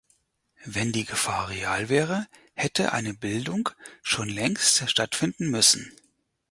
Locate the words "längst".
4.29-4.89